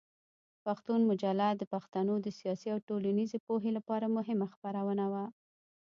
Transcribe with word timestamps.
پښتون 0.65 0.99
مجله 1.09 1.47
د 1.55 1.61
پښتنو 1.73 2.13
د 2.21 2.27
سیاسي 2.39 2.67
او 2.73 2.79
ټولنیزې 2.87 3.37
پوهې 3.47 3.71
لپاره 3.77 4.13
مهمه 4.17 4.47
خپرونه 4.53 5.05
وه. 5.13 5.25